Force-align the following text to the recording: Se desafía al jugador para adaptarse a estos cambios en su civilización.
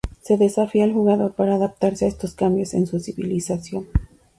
Se 0.19 0.35
desafía 0.35 0.85
al 0.85 0.93
jugador 0.93 1.35
para 1.35 1.53
adaptarse 1.53 2.05
a 2.05 2.07
estos 2.07 2.33
cambios 2.33 2.73
en 2.73 2.87
su 2.87 2.99
civilización. 2.99 3.85